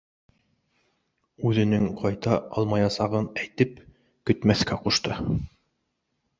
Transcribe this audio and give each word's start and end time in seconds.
Үҙенең 1.49 1.85
ҡайта 1.99 2.39
алмаясағын 2.63 3.29
әйтеп, 3.45 3.79
көтмәҫкә 4.31 4.83
ҡушты. 4.89 5.23